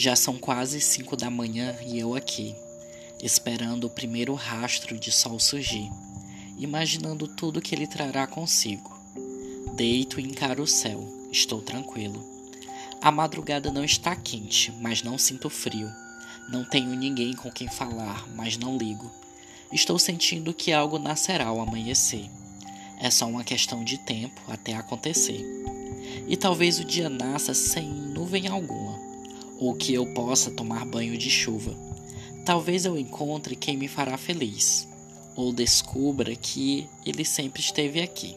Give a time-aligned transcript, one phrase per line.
[0.00, 2.54] Já são quase cinco da manhã e eu aqui,
[3.20, 5.90] esperando o primeiro rastro de sol surgir,
[6.56, 8.96] imaginando tudo que ele trará consigo.
[9.74, 12.24] Deito e encaro o céu, estou tranquilo.
[13.02, 15.90] A madrugada não está quente, mas não sinto frio.
[16.48, 19.10] Não tenho ninguém com quem falar, mas não ligo.
[19.72, 22.30] Estou sentindo que algo nascerá ao amanhecer.
[23.00, 25.44] É só uma questão de tempo até acontecer.
[26.28, 28.87] E talvez o dia nasça sem nuvem alguma
[29.58, 31.74] ou que eu possa tomar banho de chuva.
[32.44, 34.88] Talvez eu encontre quem me fará feliz,
[35.36, 38.36] ou descubra que ele sempre esteve aqui.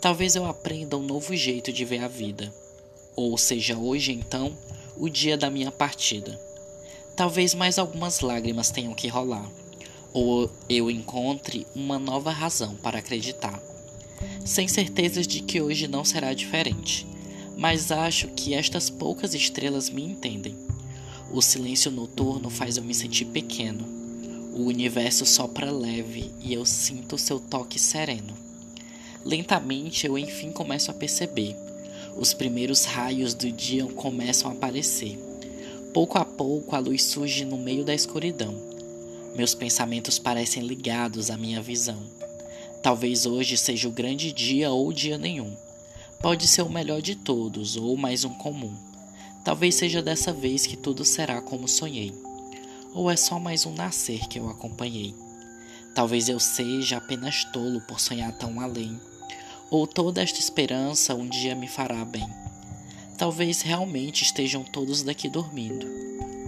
[0.00, 2.52] Talvez eu aprenda um novo jeito de ver a vida,
[3.16, 4.56] ou seja hoje então
[4.96, 6.38] o dia da minha partida.
[7.16, 9.50] Talvez mais algumas lágrimas tenham que rolar,
[10.12, 13.60] ou eu encontre uma nova razão para acreditar,
[14.44, 17.11] sem certezas de que hoje não será diferente
[17.56, 20.56] mas acho que estas poucas estrelas me entendem.
[21.32, 23.84] O silêncio noturno faz eu me sentir pequeno.
[24.54, 28.34] O universo sopra leve e eu sinto seu toque sereno.
[29.24, 31.56] Lentamente eu enfim começo a perceber.
[32.16, 35.18] Os primeiros raios do dia começam a aparecer.
[35.94, 38.54] Pouco a pouco a luz surge no meio da escuridão.
[39.34, 42.02] Meus pensamentos parecem ligados à minha visão.
[42.82, 45.56] Talvez hoje seja o grande dia ou dia nenhum.
[46.22, 48.72] Pode ser o melhor de todos ou mais um comum.
[49.44, 52.14] Talvez seja dessa vez que tudo será como sonhei.
[52.94, 55.16] Ou é só mais um nascer que eu acompanhei.
[55.96, 59.00] Talvez eu seja apenas tolo por sonhar tão além.
[59.68, 62.28] Ou toda esta esperança um dia me fará bem.
[63.18, 65.88] Talvez realmente estejam todos daqui dormindo.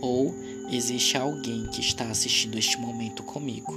[0.00, 0.32] Ou
[0.70, 3.74] existe alguém que está assistindo este momento comigo.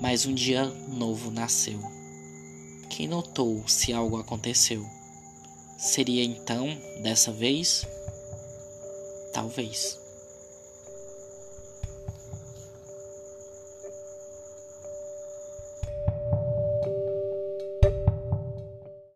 [0.00, 1.93] Mas um dia novo nasceu.
[2.96, 4.88] Quem notou se algo aconteceu?
[5.76, 6.68] Seria então,
[7.02, 7.84] dessa vez?
[9.32, 9.98] Talvez.